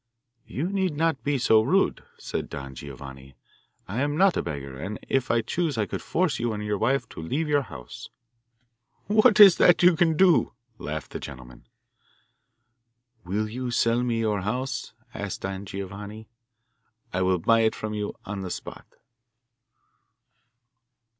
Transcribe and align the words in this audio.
'You 0.47 0.67
need 0.71 0.97
not 0.97 1.23
be 1.23 1.37
so 1.37 1.61
rude,' 1.61 2.03
said 2.17 2.49
Don 2.49 2.73
Giovanni; 2.73 3.35
'I 3.87 4.01
am 4.01 4.17
not 4.17 4.35
a 4.35 4.41
beggar, 4.41 4.75
and 4.79 4.97
if 5.09 5.29
I 5.29 5.41
chose 5.41 5.77
I 5.77 5.85
could 5.85 6.01
force 6.01 6.39
you 6.39 6.53
and 6.53 6.65
your 6.65 6.79
wife 6.79 7.07
to 7.09 7.21
leave 7.21 7.47
your 7.47 7.61
house.' 7.61 8.09
'What 9.05 9.39
is 9.39 9.57
that 9.57 9.83
you 9.83 9.95
can 9.95 10.17
do?' 10.17 10.53
laughed 10.79 11.11
the 11.11 11.19
gentleman. 11.19 11.67
'Will 13.25 13.47
you 13.47 13.69
sell 13.69 14.01
me 14.01 14.21
your 14.21 14.41
house?' 14.41 14.93
asked 15.13 15.41
Don 15.41 15.67
Giovanni. 15.67 16.27
'I 17.13 17.21
will 17.21 17.37
buy 17.37 17.59
it 17.59 17.75
from 17.75 17.93
you 17.93 18.15
on 18.25 18.41
the 18.41 18.49
spot. 18.49 18.87